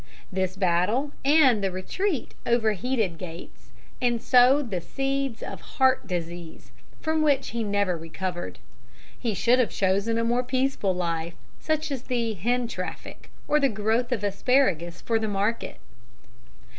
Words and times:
This 0.31 0.55
battle 0.57 1.11
and 1.23 1.63
the 1.63 1.69
retreat 1.69 2.33
overheated 2.47 3.19
Gates 3.19 3.71
and 4.01 4.19
sowed 4.19 4.71
the 4.71 4.81
seeds 4.81 5.43
of 5.43 5.61
heart 5.61 6.07
disease, 6.07 6.71
from 6.99 7.21
which 7.21 7.49
he 7.49 7.63
never 7.63 7.95
recovered. 7.95 8.57
He 9.19 9.35
should 9.35 9.59
have 9.59 9.69
chosen 9.69 10.17
a 10.17 10.23
more 10.23 10.41
peaceful 10.43 10.95
life, 10.95 11.35
such 11.59 11.91
as 11.91 12.01
the 12.01 12.33
hen 12.33 12.67
traffic, 12.67 13.29
or 13.47 13.59
the 13.59 13.69
growth 13.69 14.11
of 14.11 14.23
asparagus 14.23 15.01
for 15.01 15.19
the 15.19 15.27
market. 15.27 15.77